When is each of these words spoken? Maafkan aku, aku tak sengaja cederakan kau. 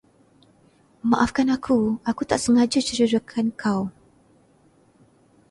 Maafkan 1.11 1.47
aku, 1.57 1.79
aku 2.09 2.21
tak 2.29 2.39
sengaja 2.43 2.79
cederakan 2.87 3.47
kau. 3.53 3.93